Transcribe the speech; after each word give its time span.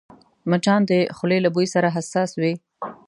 مچان 0.49 0.81
د 0.89 0.91
خولې 1.15 1.37
له 1.45 1.49
بوی 1.55 1.67
سره 1.73 1.93
حساس 1.95 2.31
وي 2.41 2.53